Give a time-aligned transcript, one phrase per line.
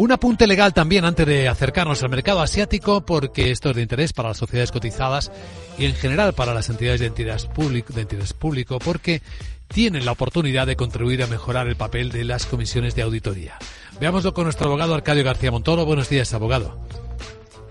[0.00, 4.14] Un apunte legal también antes de acercarnos al mercado asiático, porque esto es de interés
[4.14, 5.30] para las sociedades cotizadas
[5.76, 9.20] y en general para las entidades de interés público, de interés público porque
[9.68, 13.58] tienen la oportunidad de contribuir a mejorar el papel de las comisiones de auditoría.
[14.00, 15.84] Veámoslo con nuestro abogado Arcadio García Montoro.
[15.84, 16.80] Buenos días, abogado.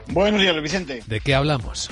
[0.10, 1.02] Buenos días, Vicente.
[1.08, 1.90] ¿De qué hablamos?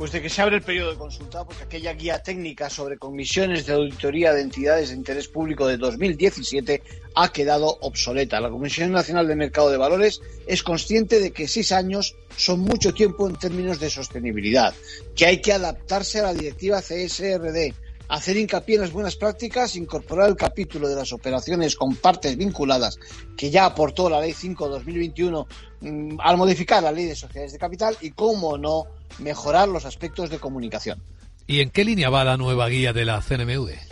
[0.00, 3.66] Pues de que se abre el periodo de consulta, porque aquella guía técnica sobre comisiones
[3.66, 6.82] de auditoría de entidades de interés público de 2017
[7.14, 8.40] ha quedado obsoleta.
[8.40, 12.94] La Comisión Nacional de Mercado de Valores es consciente de que seis años son mucho
[12.94, 14.72] tiempo en términos de sostenibilidad,
[15.14, 17.74] que hay que adaptarse a la directiva CSRD,
[18.08, 22.98] hacer hincapié en las buenas prácticas, incorporar el capítulo de las operaciones con partes vinculadas
[23.36, 25.46] que ya aportó la Ley 5-2021
[25.82, 28.86] mm, al modificar la Ley de Sociedades de Capital y, cómo no,
[29.18, 31.02] mejorar los aspectos de comunicación.
[31.46, 33.89] ¿Y en qué línea va la nueva guía de la CNMV?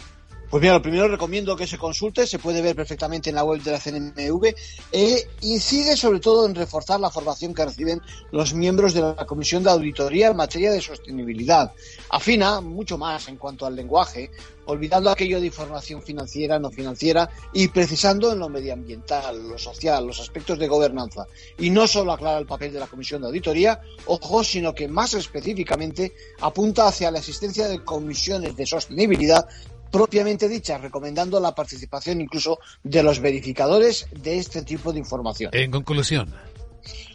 [0.50, 3.62] Pues mira, lo primero recomiendo que se consulte, se puede ver perfectamente en la web
[3.62, 4.54] de la CNMV.
[4.92, 8.00] Eh, incide sobre todo en reforzar la formación que reciben
[8.32, 11.72] los miembros de la Comisión de Auditoría en materia de sostenibilidad.
[12.08, 14.30] Afina mucho más en cuanto al lenguaje,
[14.64, 20.18] olvidando aquello de información financiera, no financiera y precisando en lo medioambiental, lo social, los
[20.18, 21.26] aspectos de gobernanza.
[21.58, 25.12] Y no solo aclara el papel de la Comisión de Auditoría, ojo, sino que más
[25.12, 29.46] específicamente apunta hacia la existencia de comisiones de sostenibilidad
[29.90, 35.50] propiamente dicha, recomendando la participación incluso de los verificadores de este tipo de información.
[35.54, 36.34] En conclusión.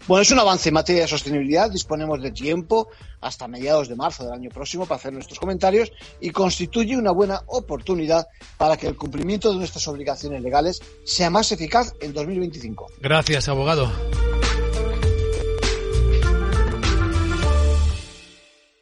[0.08, 1.72] Bueno, es un avance en materia de sostenibilidad.
[1.72, 2.90] Disponemos de tiempo
[3.22, 7.42] hasta mediados de marzo del año próximo para hacer nuestros comentarios y constituye una buena
[7.48, 12.88] oportunidad para que el cumplimiento de nuestras obligaciones legales sea más eficaz en 2025.
[13.02, 13.90] Gracias, abogado.